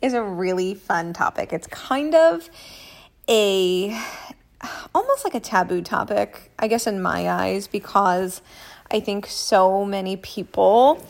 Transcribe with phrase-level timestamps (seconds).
[0.00, 1.52] is a really fun topic.
[1.52, 2.48] It's kind of
[3.28, 3.98] a
[4.94, 8.42] almost like a taboo topic, I guess, in my eyes, because
[8.90, 11.04] I think so many people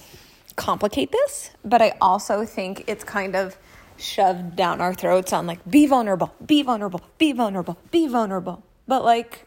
[0.57, 3.57] complicate this, but I also think it's kind of
[3.97, 8.63] shoved down our throats on like, be vulnerable, be vulnerable, be vulnerable, be vulnerable.
[8.87, 9.47] But like,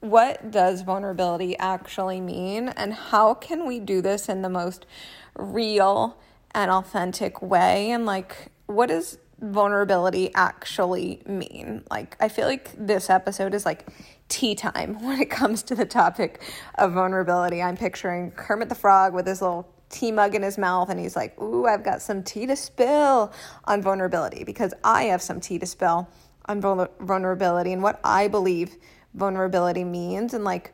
[0.00, 4.86] what does vulnerability actually mean, and how can we do this in the most
[5.34, 6.16] real
[6.52, 7.90] and authentic way?
[7.90, 11.84] And like, what does vulnerability actually mean?
[11.90, 13.86] Like, I feel like this episode is like
[14.28, 16.42] tea time when it comes to the topic
[16.76, 17.62] of vulnerability.
[17.62, 21.16] I'm picturing Kermit the Frog with his little tea mug in his mouth, and he's
[21.16, 23.32] like, Ooh, I've got some tea to spill
[23.64, 26.08] on vulnerability because I have some tea to spill
[26.46, 28.76] on vulnerability and what I believe
[29.14, 30.72] vulnerability means, and like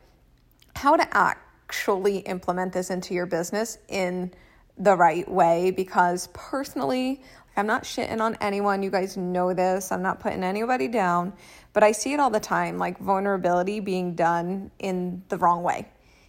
[0.75, 4.33] how to actually implement this into your business in
[4.77, 5.71] the right way.
[5.71, 7.21] Because personally,
[7.55, 8.81] I'm not shitting on anyone.
[8.83, 9.91] You guys know this.
[9.91, 11.33] I'm not putting anybody down,
[11.71, 15.87] but I see it all the time like vulnerability being done in the wrong way.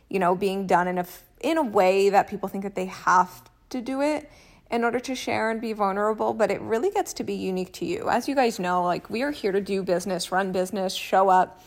[0.09, 1.07] You know, being done in a
[1.41, 4.31] in a way that people think that they have to do it
[4.71, 7.85] in order to share and be vulnerable, but it really gets to be unique to
[7.85, 8.09] you.
[8.09, 11.63] As you guys know, like we are here to do business, run business, show up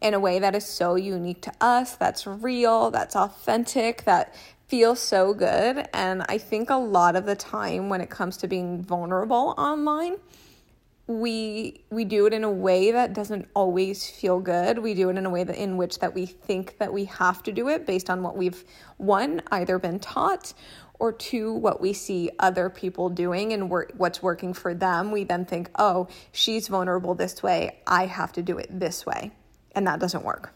[0.00, 4.34] in a way that is so unique to us, that's real, that's authentic, that
[4.68, 5.88] feels so good.
[5.92, 10.16] And I think a lot of the time when it comes to being vulnerable online,
[11.08, 14.78] we we do it in a way that doesn't always feel good.
[14.78, 17.42] We do it in a way that in which that we think that we have
[17.42, 18.64] to do it based on what we've
[18.96, 20.54] one either been taught
[21.00, 25.10] or two what we see other people doing and what's working for them.
[25.10, 27.80] We then think, "Oh, she's vulnerable this way.
[27.88, 29.32] I have to do it this way."
[29.80, 30.52] And that doesn't work.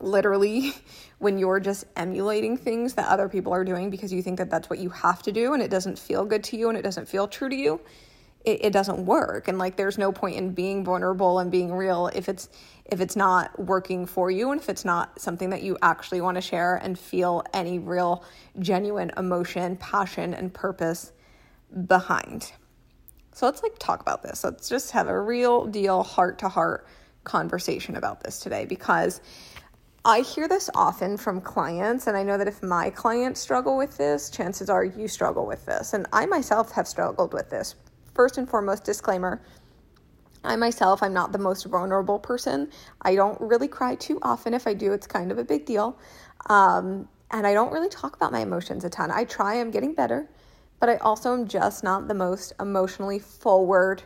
[0.00, 0.72] Literally
[1.20, 4.68] when you're just emulating things that other people are doing because you think that that's
[4.68, 7.06] what you have to do and it doesn't feel good to you and it doesn't
[7.06, 7.80] feel true to you
[8.44, 9.46] it, it doesn't work.
[9.46, 12.48] And like there's no point in being vulnerable and being real if it's
[12.86, 16.34] if it's not working for you and if it's not something that you actually want
[16.36, 18.24] to share and feel any real
[18.58, 21.12] genuine emotion passion and purpose
[21.86, 22.50] behind.
[23.32, 24.42] So let's like talk about this.
[24.42, 26.84] Let's just have a real deal heart to heart
[27.24, 29.20] conversation about this today because
[30.04, 33.98] I hear this often from clients, and I know that if my clients struggle with
[33.98, 35.92] this, chances are you struggle with this.
[35.92, 37.74] And I myself have struggled with this.
[38.14, 39.42] First and foremost, disclaimer
[40.42, 42.70] I myself, I'm not the most vulnerable person.
[43.02, 44.54] I don't really cry too often.
[44.54, 45.98] If I do, it's kind of a big deal.
[46.48, 49.10] Um, and I don't really talk about my emotions a ton.
[49.10, 50.28] I try, I'm getting better,
[50.80, 54.02] but I also am just not the most emotionally forward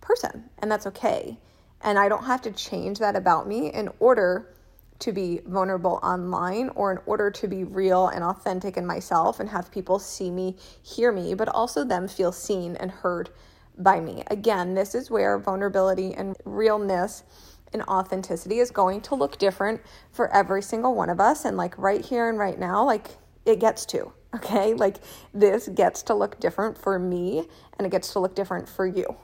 [0.00, 1.38] person, and that's okay.
[1.84, 4.54] And I don't have to change that about me in order
[5.00, 9.50] to be vulnerable online or in order to be real and authentic in myself and
[9.50, 13.28] have people see me, hear me, but also them feel seen and heard
[13.76, 14.22] by me.
[14.28, 17.24] Again, this is where vulnerability and realness
[17.72, 19.80] and authenticity is going to look different
[20.12, 21.44] for every single one of us.
[21.44, 23.10] And like right here and right now, like
[23.44, 24.72] it gets to, okay?
[24.72, 24.98] Like
[25.34, 27.46] this gets to look different for me
[27.78, 29.16] and it gets to look different for you.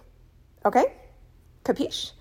[0.67, 0.93] Okay?
[1.65, 2.13] Capiche?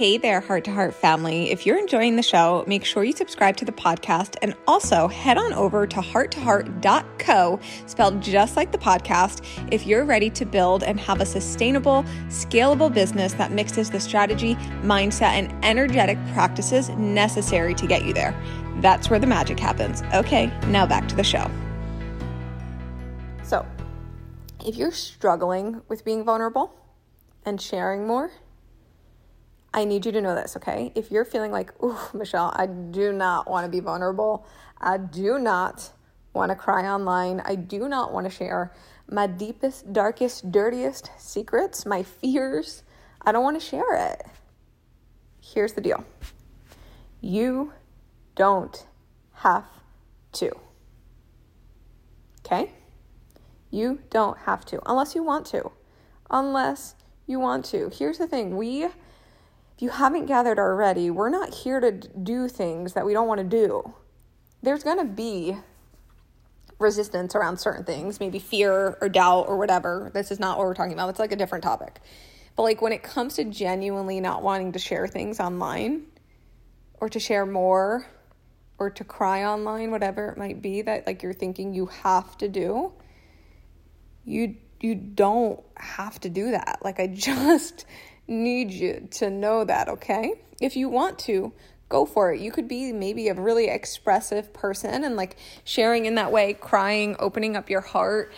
[0.00, 1.50] Hey there, Heart to Heart family.
[1.50, 5.36] If you're enjoying the show, make sure you subscribe to the podcast and also head
[5.36, 10.98] on over to hearttoheart.co, spelled just like the podcast, if you're ready to build and
[10.98, 17.86] have a sustainable, scalable business that mixes the strategy, mindset, and energetic practices necessary to
[17.86, 18.34] get you there.
[18.76, 20.02] That's where the magic happens.
[20.14, 21.50] Okay, now back to the show.
[23.42, 23.66] So,
[24.64, 26.74] if you're struggling with being vulnerable
[27.44, 28.30] and sharing more,
[29.72, 30.92] I need you to know this, okay?
[30.94, 34.46] If you're feeling like, ooh, Michelle, I do not want to be vulnerable,
[34.80, 35.92] I do not
[36.32, 38.72] want to cry online, I do not want to share
[39.08, 42.84] my deepest, darkest, dirtiest secrets, my fears,
[43.22, 44.24] I don't want to share it.
[45.40, 46.04] Here's the deal
[47.20, 47.72] you
[48.34, 48.86] don't
[49.34, 49.66] have
[50.32, 50.50] to.
[52.40, 52.72] Okay?
[53.70, 55.70] You don't have to, unless you want to.
[56.30, 56.94] Unless
[57.30, 57.90] you want to.
[57.96, 58.94] Here's the thing we if
[59.84, 63.46] you haven't gathered already, we're not here to do things that we don't want to
[63.46, 63.94] do.
[64.62, 65.56] There's going to be
[66.78, 70.10] resistance around certain things, maybe fear or doubt or whatever.
[70.12, 71.08] This is not what we're talking about.
[71.08, 72.00] It's like a different topic.
[72.56, 76.06] But like when it comes to genuinely not wanting to share things online
[77.00, 78.06] or to share more
[78.78, 82.48] or to cry online, whatever it might be that like you're thinking you have to
[82.48, 82.92] do,
[84.24, 86.80] you you don't have to do that.
[86.82, 87.86] Like I just
[88.26, 90.34] need you to know that, okay?
[90.60, 91.52] If you want to,
[91.90, 92.40] go for it.
[92.40, 97.16] You could be maybe a really expressive person and like sharing in that way, crying,
[97.18, 98.32] opening up your heart,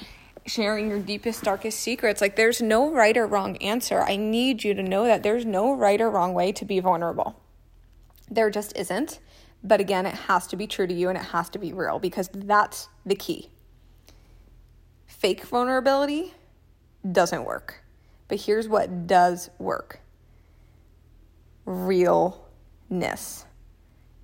[0.46, 2.20] sharing your deepest, darkest secrets.
[2.20, 4.00] Like there's no right or wrong answer.
[4.00, 7.38] I need you to know that there's no right or wrong way to be vulnerable.
[8.28, 9.20] There just isn't.
[9.62, 12.00] But again, it has to be true to you and it has to be real
[12.00, 13.51] because that's the key.
[15.22, 16.34] Fake vulnerability
[17.12, 17.84] doesn't work.
[18.26, 20.00] But here's what does work
[21.64, 23.44] realness.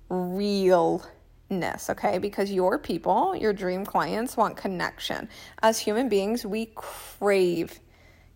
[0.09, 0.99] Realness,
[1.89, 2.17] okay?
[2.17, 5.29] Because your people, your dream clients, want connection.
[5.61, 7.79] As human beings, we crave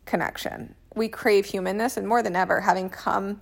[0.06, 0.74] connection.
[0.96, 3.42] We crave humanness, and more than ever, having come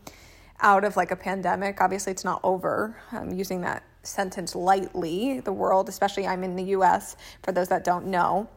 [0.62, 1.80] out of like a pandemic.
[1.80, 2.98] Obviously, it's not over.
[3.12, 5.42] I'm using that sentence lightly.
[5.42, 8.50] The world, especially I'm in the US, for those that don't know,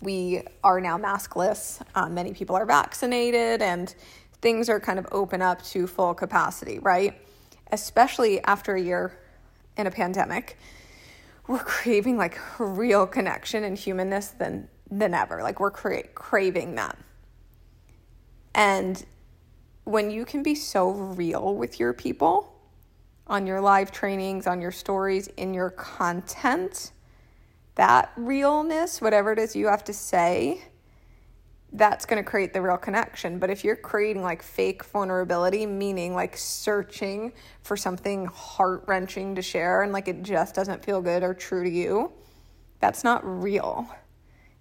[0.00, 1.80] we are now maskless.
[1.94, 3.94] Um, many people are vaccinated, and
[4.40, 7.20] things are kind of open up to full capacity, right?
[7.72, 9.18] Especially after a year
[9.76, 10.58] in a pandemic,
[11.46, 15.42] we're craving like real connection and humanness than than ever.
[15.42, 16.96] Like we're cra- craving that.
[18.54, 19.04] And
[19.84, 22.52] when you can be so real with your people
[23.26, 26.92] on your live trainings, on your stories, in your content,
[27.76, 30.62] that realness, whatever it is you have to say,
[31.72, 33.38] that's going to create the real connection.
[33.38, 37.32] But if you're creating like fake vulnerability, meaning like searching
[37.62, 41.64] for something heart wrenching to share and like it just doesn't feel good or true
[41.64, 42.12] to you,
[42.80, 43.88] that's not real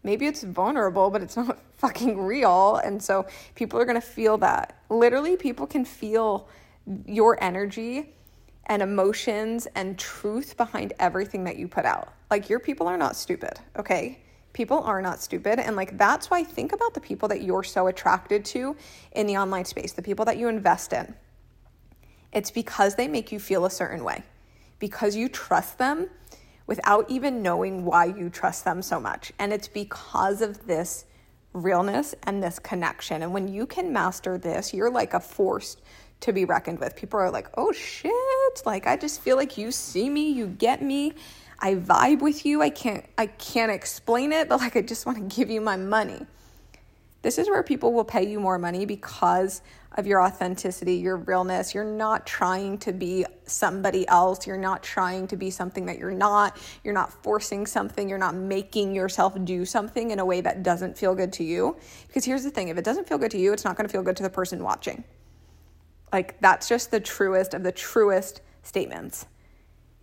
[0.05, 2.77] maybe it's vulnerable, but it's not fucking real.
[2.77, 3.25] And so
[3.55, 4.79] people are going to feel that.
[4.89, 6.47] Literally, people can feel
[7.05, 8.13] your energy
[8.67, 12.13] and emotions and truth behind everything that you put out.
[12.31, 14.19] Like, your people are not stupid, okay?
[14.53, 15.59] People are not stupid.
[15.59, 18.75] And like, that's why think about the people that you're so attracted to
[19.11, 21.13] in the online space, the people that you invest in.
[22.31, 24.23] It's because they make you feel a certain way,
[24.79, 26.09] because you trust them
[26.67, 29.31] without even knowing why you trust them so much.
[29.39, 31.05] And it's because of this
[31.53, 33.23] realness and this connection.
[33.23, 35.77] And when you can master this, you're like a force
[36.21, 36.95] to be reckoned with.
[36.95, 38.11] People are like, oh shit,
[38.65, 41.13] like I just feel like you see me, you get me.
[41.59, 42.61] I vibe with you.
[42.61, 45.77] I can't I can't explain it, but like I just want to give you my
[45.77, 46.25] money.
[47.21, 49.63] This is where people will pay you more money because
[49.93, 51.73] of your authenticity, your realness.
[51.73, 54.45] You're not trying to be somebody else.
[54.45, 56.57] You're not trying to be something that you're not.
[56.83, 58.07] You're not forcing something.
[58.07, 61.77] You're not making yourself do something in a way that doesn't feel good to you.
[62.07, 63.91] Because here's the thing if it doesn't feel good to you, it's not going to
[63.91, 65.03] feel good to the person watching.
[66.13, 69.25] Like, that's just the truest of the truest statements.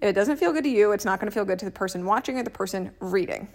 [0.01, 1.71] If it doesn't feel good to you, it's not going to feel good to the
[1.71, 3.49] person watching or the person reading.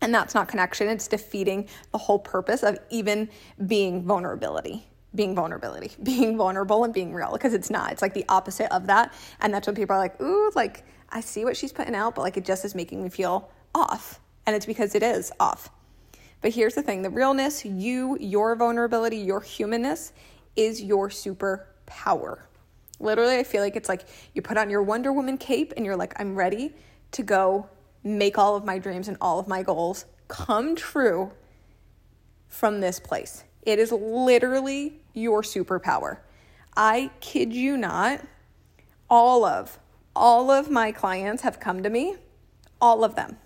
[0.00, 3.30] And that's not connection, it's defeating the whole purpose of even
[3.66, 4.86] being vulnerability.
[5.14, 7.92] Being vulnerability, being vulnerable and being real, because it's not.
[7.92, 9.14] It's like the opposite of that.
[9.40, 12.22] And that's when people are like, ooh, like, I see what she's putting out, but
[12.22, 14.20] like it just is making me feel off.
[14.46, 15.70] And it's because it is off.
[16.42, 20.12] But here's the thing the realness, you, your vulnerability, your humanness
[20.56, 22.42] is your superpower.
[23.00, 25.96] Literally, I feel like it's like you put on your Wonder Woman cape and you're
[25.96, 26.74] like, I'm ready
[27.12, 27.68] to go
[28.02, 31.32] make all of my dreams and all of my goals come true
[32.48, 33.44] from this place.
[33.62, 36.18] It is literally your superpower.
[36.76, 38.20] I kid you not,
[39.08, 39.78] all of
[40.16, 42.16] all of my clients have come to me,
[42.80, 43.36] all of them.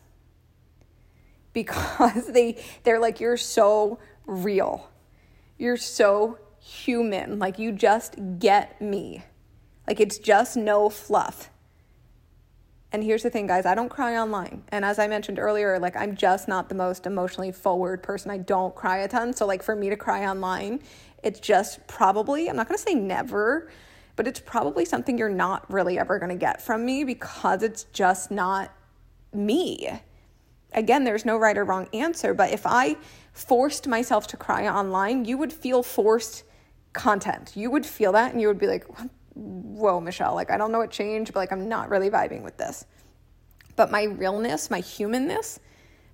[1.53, 4.91] Because they they're like you're so real.
[5.57, 6.39] You're so
[6.69, 7.39] human.
[7.39, 9.25] Like you just get me.
[9.87, 11.51] Like it's just no fluff.
[12.91, 14.65] And here's the thing, guys, I don't cry online.
[14.69, 18.31] And as I mentioned earlier, like I'm just not the most emotionally forward person.
[18.31, 19.33] I don't cry a ton.
[19.35, 20.81] So, like, for me to cry online,
[21.23, 23.71] it's just probably, I'm not gonna say never,
[24.17, 28.31] but it's probably something you're not really ever gonna get from me because it's just
[28.31, 28.73] not
[29.35, 29.89] me.
[30.73, 32.97] Again, there's no right or wrong answer, but if I
[33.33, 36.45] forced myself to cry online, you would feel forced
[36.93, 37.53] content.
[37.55, 38.87] You would feel that and you would be like,
[39.35, 42.57] whoa, Michelle, like I don't know what changed, but like I'm not really vibing with
[42.57, 42.85] this.
[43.77, 45.61] But my realness, my humanness,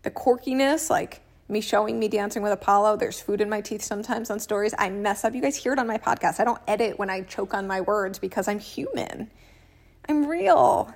[0.03, 4.31] the quirkiness, like me showing me dancing with Apollo, there's food in my teeth sometimes
[4.31, 4.75] on stories.
[4.79, 5.35] I mess up.
[5.35, 6.41] You guys hear it on my podcast.
[6.41, 9.31] I don't edit when I choke on my words because I'm human.
[10.09, 10.95] I'm real.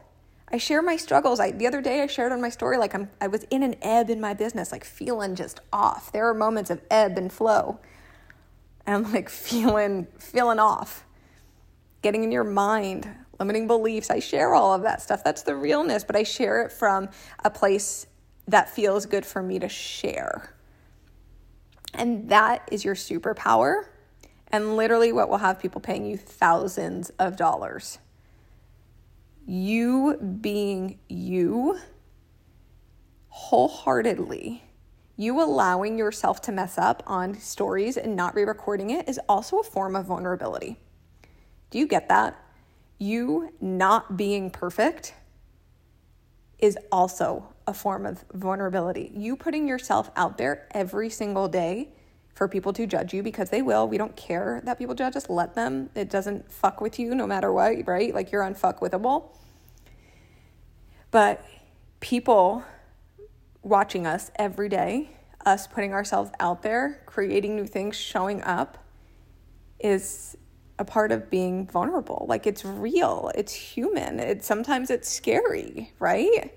[0.50, 1.40] I share my struggles.
[1.40, 3.76] I the other day I shared on my story like I'm I was in an
[3.82, 6.10] ebb in my business, like feeling just off.
[6.12, 7.80] There are moments of ebb and flow.
[8.88, 11.04] And like feeling feeling off.
[12.00, 14.10] Getting in your mind, limiting beliefs.
[14.10, 15.22] I share all of that stuff.
[15.22, 17.08] That's the realness, but I share it from
[17.44, 18.06] a place
[18.46, 20.54] that feels good for me to share.
[21.92, 23.84] And that is your superpower
[24.50, 27.98] and literally what will have people paying you thousands of dollars.
[29.46, 31.78] You being you
[33.28, 34.62] wholeheartedly,
[35.20, 39.58] you allowing yourself to mess up on stories and not re recording it is also
[39.58, 40.78] a form of vulnerability.
[41.70, 42.40] Do you get that?
[42.98, 45.14] You not being perfect
[46.60, 49.10] is also a form of vulnerability.
[49.12, 51.88] You putting yourself out there every single day
[52.34, 53.88] for people to judge you because they will.
[53.88, 55.28] We don't care that people judge us.
[55.28, 55.90] Let them.
[55.96, 58.14] It doesn't fuck with you no matter what, right?
[58.14, 59.24] Like you're unfuckwithable.
[61.10, 61.44] But
[61.98, 62.62] people
[63.62, 65.10] watching us every day,
[65.44, 68.78] us putting ourselves out there, creating new things, showing up
[69.78, 70.36] is
[70.78, 72.26] a part of being vulnerable.
[72.28, 74.20] Like it's real, it's human.
[74.20, 76.52] It sometimes it's scary, right?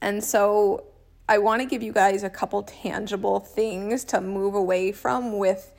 [0.00, 0.84] And so
[1.28, 5.73] I want to give you guys a couple tangible things to move away from with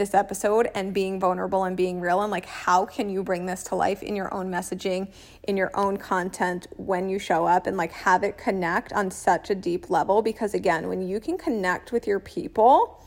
[0.00, 3.62] this episode and being vulnerable and being real and like how can you bring this
[3.62, 5.12] to life in your own messaging
[5.44, 9.50] in your own content when you show up and like have it connect on such
[9.50, 10.22] a deep level?
[10.22, 13.00] Because again when you can connect with your people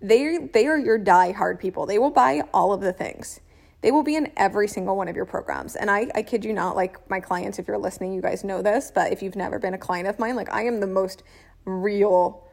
[0.00, 1.86] they they are your die hard people.
[1.86, 3.40] They will buy all of the things.
[3.82, 5.76] They will be in every single one of your programs.
[5.76, 8.60] And I, I kid you not, like my clients, if you're listening, you guys know
[8.60, 11.22] this, but if you've never been a client of mine, like I am the most
[11.64, 12.46] real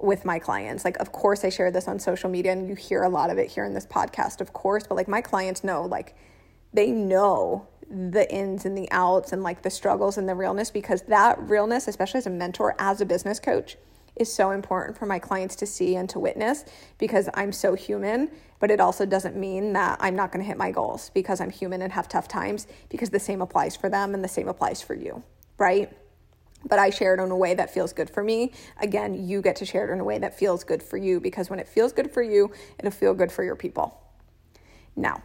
[0.00, 0.84] with my clients.
[0.84, 3.38] Like, of course, I share this on social media and you hear a lot of
[3.38, 6.14] it here in this podcast, of course, but like my clients know, like,
[6.72, 11.02] they know the ins and the outs and like the struggles and the realness because
[11.02, 13.76] that realness, especially as a mentor, as a business coach,
[14.16, 16.64] is so important for my clients to see and to witness
[16.98, 18.30] because I'm so human.
[18.58, 21.50] But it also doesn't mean that I'm not going to hit my goals because I'm
[21.50, 24.80] human and have tough times because the same applies for them and the same applies
[24.80, 25.22] for you,
[25.58, 25.92] right?
[26.64, 28.52] But I share it in a way that feels good for me.
[28.80, 31.50] Again, you get to share it in a way that feels good for you because
[31.50, 34.00] when it feels good for you, it'll feel good for your people.
[34.96, 35.22] Now,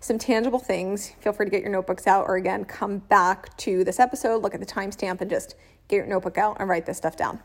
[0.00, 1.10] some tangible things.
[1.20, 4.54] Feel free to get your notebooks out, or again, come back to this episode, look
[4.54, 5.56] at the timestamp, and just
[5.88, 7.40] get your notebook out and write this stuff down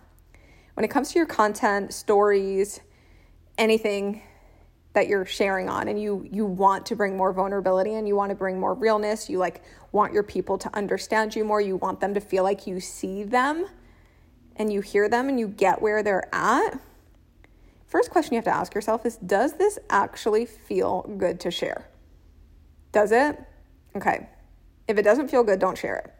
[0.73, 2.79] when it comes to your content, stories,
[3.57, 4.21] anything
[4.93, 8.29] that you're sharing on and you you want to bring more vulnerability and you want
[8.29, 11.99] to bring more realness, you like want your people to understand you more, you want
[11.99, 13.65] them to feel like you see them
[14.55, 16.79] and you hear them and you get where they're at.
[17.87, 21.87] First question you have to ask yourself is does this actually feel good to share?
[22.91, 23.39] Does it?
[23.95, 24.27] Okay.
[24.87, 26.13] If it doesn't feel good, don't share it.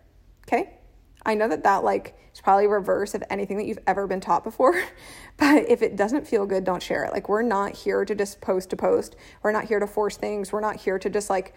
[0.47, 0.77] Okay?
[1.25, 4.43] I know that that like is probably reverse of anything that you've ever been taught
[4.43, 4.81] before,
[5.37, 7.11] but if it doesn't feel good, don't share it.
[7.11, 9.15] Like we're not here to just post to post.
[9.43, 10.51] We're not here to force things.
[10.51, 11.53] We're not here to just like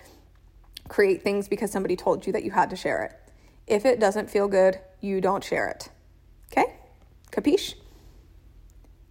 [0.88, 3.33] create things because somebody told you that you had to share it.
[3.66, 5.88] If it doesn't feel good, you don't share it.
[6.52, 6.76] Okay?
[7.30, 7.75] Capiche?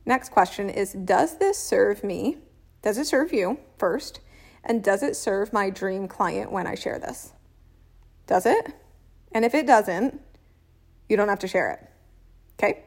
[0.05, 2.37] Next question is Does this serve me?
[2.81, 4.19] Does it serve you first?
[4.63, 7.33] And does it serve my dream client when I share this?
[8.27, 8.73] Does it?
[9.31, 10.21] And if it doesn't,
[11.09, 11.79] you don't have to share it.
[12.57, 12.83] Okay?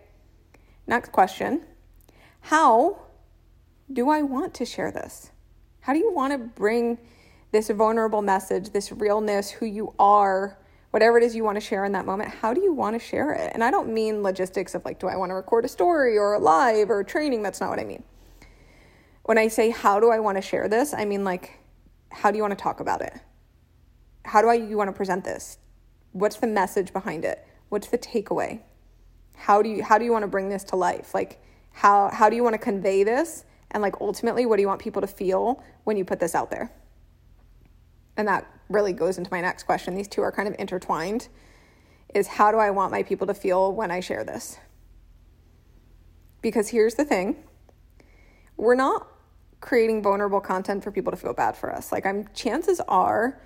[0.86, 1.62] Next question
[2.40, 2.98] How
[3.92, 5.30] do I want to share this?
[5.80, 6.98] How do you want to bring
[7.52, 10.58] this vulnerable message, this realness, who you are,
[10.90, 12.30] whatever it is you want to share in that moment?
[12.30, 13.52] How do you want to share it?
[13.54, 16.34] And I don't mean logistics of like, do I want to record a story or
[16.34, 17.42] a live or a training?
[17.42, 18.02] That's not what I mean.
[19.22, 21.58] When I say, how do I want to share this, I mean like,
[22.10, 23.14] how do you want to talk about it?
[24.24, 25.58] How do I you want to present this?
[26.12, 27.45] What's the message behind it?
[27.68, 28.60] What's the takeaway?
[29.36, 31.14] How do you how do you want to bring this to life?
[31.14, 31.42] Like
[31.72, 33.44] how how do you want to convey this?
[33.70, 36.50] And like ultimately, what do you want people to feel when you put this out
[36.50, 36.72] there?
[38.16, 39.94] And that really goes into my next question.
[39.94, 41.28] These two are kind of intertwined.
[42.14, 44.58] Is how do I want my people to feel when I share this?
[46.40, 47.36] Because here's the thing.
[48.56, 49.06] We're not
[49.60, 51.92] creating vulnerable content for people to feel bad for us.
[51.92, 53.40] Like I'm chances are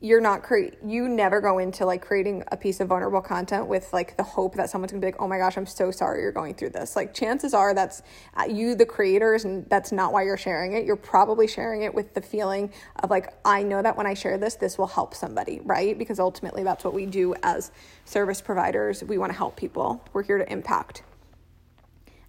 [0.00, 3.92] you're not create you never go into like creating a piece of vulnerable content with
[3.92, 6.30] like the hope that someone's gonna be like oh my gosh i'm so sorry you're
[6.30, 6.94] going through this.
[6.94, 8.02] Like chances are that's
[8.36, 10.84] uh, you the creators and that's not why you're sharing it.
[10.84, 14.38] You're probably sharing it with the feeling of like i know that when i share
[14.38, 15.98] this this will help somebody right?
[15.98, 17.72] Because ultimately that's what we do as
[18.04, 19.02] service providers.
[19.02, 20.04] We want to help people.
[20.12, 21.02] We're here to impact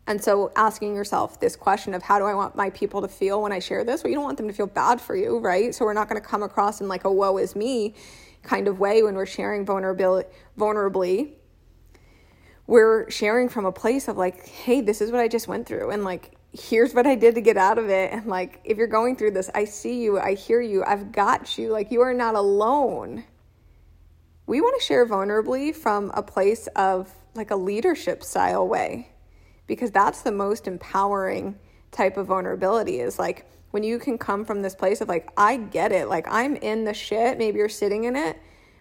[0.10, 3.42] and so asking yourself this question of how do I want my people to feel
[3.42, 4.04] when I share this?
[4.04, 5.74] Well, you don't want them to feel bad for you, right?
[5.74, 7.94] So we're not going to come across in like a woe is me
[8.44, 11.34] kind of way when we're sharing vulnerably
[12.68, 15.90] we're sharing from a place of like hey this is what i just went through
[15.90, 18.88] and like here's what i did to get out of it and like if you're
[18.88, 22.14] going through this i see you i hear you i've got you like you are
[22.14, 23.24] not alone
[24.46, 29.10] we want to share vulnerably from a place of like a leadership style way
[29.70, 31.58] because that's the most empowering
[31.92, 35.56] type of vulnerability is like when you can come from this place of like I
[35.56, 38.38] get it like I'm in the shit maybe you're sitting in it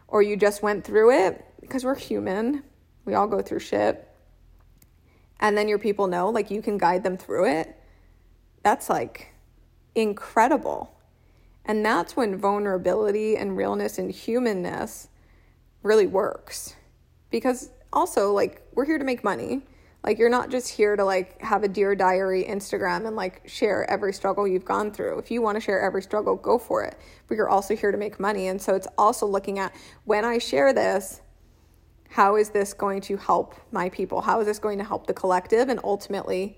[0.09, 2.64] or you just went through it because we're human
[3.04, 4.09] we all go through shit
[5.38, 7.80] and then your people know like you can guide them through it
[8.64, 9.33] that's like
[9.95, 10.99] incredible
[11.68, 15.09] and that's when vulnerability and realness and humanness
[15.83, 16.75] really works.
[17.30, 19.62] Because also, like, we're here to make money.
[20.08, 23.84] Like, you're not just here to like have a Dear Diary Instagram and like share
[23.90, 25.18] every struggle you've gone through.
[25.18, 26.96] If you want to share every struggle, go for it.
[27.26, 28.48] But you're also here to make money.
[28.48, 29.74] And so it's also looking at
[30.06, 31.20] when I share this,
[32.08, 34.22] how is this going to help my people?
[34.22, 35.68] How is this going to help the collective?
[35.68, 36.56] And ultimately,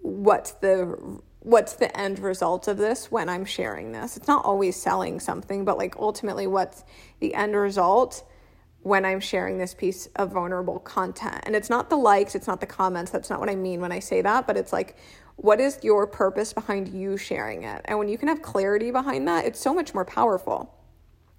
[0.00, 4.16] what's the what's the end result of this when I'm sharing this?
[4.16, 6.84] It's not always selling something, but like ultimately, what's
[7.20, 8.24] the end result
[8.84, 11.40] when I'm sharing this piece of vulnerable content?
[11.44, 13.10] And it's not the likes, it's not the comments.
[13.10, 14.96] That's not what I mean when I say that, but it's like,
[15.36, 17.80] what is your purpose behind you sharing it?
[17.86, 20.72] And when you can have clarity behind that, it's so much more powerful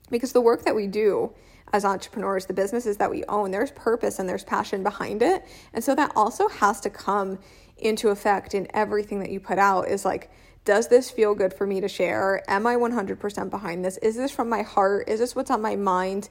[0.10, 1.34] because the work that we do
[1.72, 5.46] as entrepreneurs, the businesses that we own, there's purpose and there's passion behind it.
[5.74, 7.40] And so that also has to come
[7.78, 10.32] into effect in everything that you put out is like,
[10.64, 12.44] does this feel good for me to share?
[12.50, 13.98] Am I 100% behind this?
[13.98, 15.08] Is this from my heart?
[15.08, 16.30] Is this what's on my mind?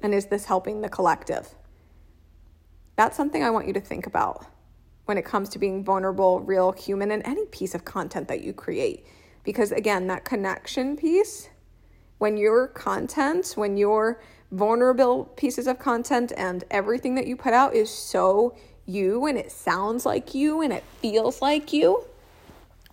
[0.00, 1.54] And is this helping the collective?
[2.96, 4.46] That's something I want you to think about
[5.04, 8.52] when it comes to being vulnerable, real, human, in any piece of content that you
[8.52, 9.06] create.
[9.44, 11.48] Because again, that connection piece,
[12.18, 17.74] when your content, when your vulnerable pieces of content and everything that you put out
[17.74, 22.04] is so you and it sounds like you and it feels like you,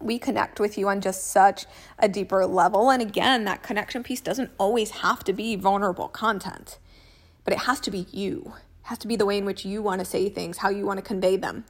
[0.03, 1.65] we connect with you on just such
[1.99, 2.89] a deeper level.
[2.89, 6.79] And again, that connection piece doesn't always have to be vulnerable content,
[7.43, 8.53] but it has to be you.
[8.83, 10.85] It has to be the way in which you want to say things, how you
[10.85, 11.65] want to convey them.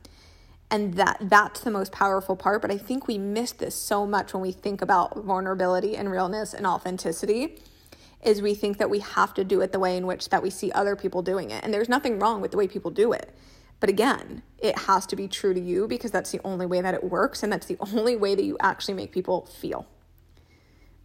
[0.71, 4.33] And that that's the most powerful part, but I think we miss this so much
[4.33, 7.59] when we think about vulnerability and realness and authenticity
[8.23, 10.49] is we think that we have to do it the way in which that we
[10.49, 11.63] see other people doing it.
[11.63, 13.33] And there's nothing wrong with the way people do it.
[13.83, 16.93] But again, it has to be true to you because that's the only way that
[16.93, 19.85] it works and that's the only way that you actually make people feel.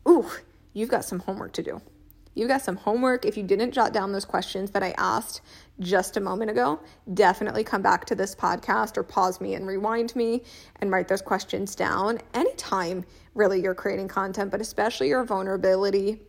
[0.09, 0.31] Ooh,
[0.75, 1.83] you've got some homework to do.
[2.37, 3.25] You've got some homework.
[3.25, 5.41] If you didn't jot down those questions that I asked
[5.81, 6.79] just a moment ago,
[7.15, 10.45] definitely come back to this podcast or pause me and rewind me
[10.77, 12.21] and write those questions down.
[12.33, 16.21] Anytime, really, you're creating content, but especially your vulnerability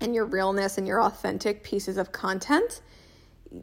[0.00, 2.80] and your realness and your authentic pieces of content,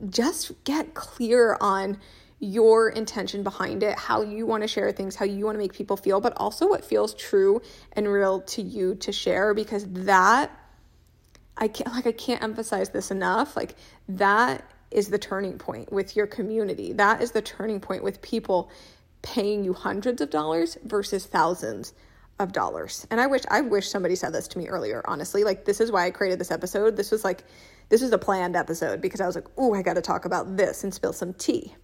[0.10, 1.98] just get clear on
[2.40, 5.74] your intention behind it, how you want to share things, how you want to make
[5.74, 7.62] people feel, but also what feels true
[7.94, 10.52] and real to you to share because that
[11.58, 13.58] I can't like I can't emphasize this enough.
[13.58, 13.76] Like
[14.08, 16.94] that is the turning point with your community.
[16.94, 18.72] That is the turning point with people
[19.22, 21.94] paying you hundreds of dollars versus thousands
[22.40, 23.06] of dollars.
[23.12, 25.44] And I wish I wish somebody said this to me earlier, honestly.
[25.44, 26.96] Like this is why I created this episode.
[26.96, 27.44] This was like
[27.90, 30.58] this was a planned episode because I was like, "Oh, I got to talk about
[30.58, 31.76] this and spill some tea."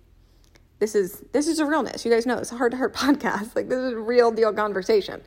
[0.80, 2.06] This is this is a realness.
[2.06, 3.56] You guys know it's a heart to heart podcast.
[3.56, 5.22] Like this is a real deal conversation.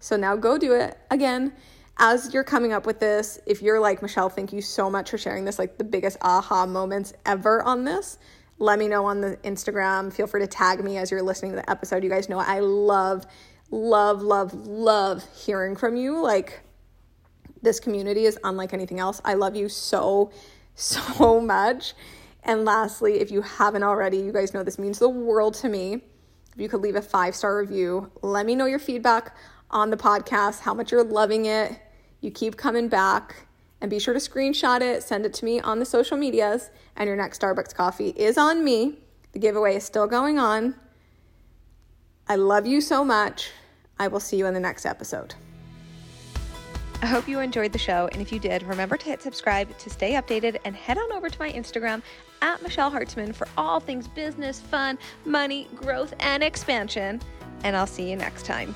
[0.00, 1.52] So now go do it again.
[2.00, 5.18] As you're coming up with this, if you're like Michelle, thank you so much for
[5.18, 8.18] sharing this, like the biggest aha moments ever on this.
[8.60, 10.12] Let me know on the Instagram.
[10.12, 12.02] Feel free to tag me as you're listening to the episode.
[12.02, 13.24] You guys know I love,
[13.70, 16.22] love, love, love hearing from you.
[16.22, 16.60] Like
[17.62, 19.20] this community is unlike anything else.
[19.24, 20.30] I love you so,
[20.74, 21.94] so much.
[22.42, 26.02] And lastly, if you haven't already, you guys know this means the world to me.
[26.54, 29.36] If you could leave a five star review, let me know your feedback
[29.70, 31.78] on the podcast, how much you're loving it.
[32.20, 33.48] You keep coming back.
[33.80, 37.06] And be sure to screenshot it, send it to me on the social medias, and
[37.06, 38.98] your next Starbucks coffee is on me.
[39.32, 40.74] The giveaway is still going on.
[42.26, 43.52] I love you so much.
[43.98, 45.34] I will see you in the next episode.
[47.00, 48.08] I hope you enjoyed the show.
[48.12, 51.28] And if you did, remember to hit subscribe to stay updated and head on over
[51.28, 52.02] to my Instagram
[52.42, 57.20] at Michelle Hartzman for all things business, fun, money, growth, and expansion.
[57.62, 58.74] And I'll see you next time.